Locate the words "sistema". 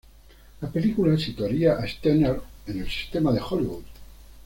2.89-3.31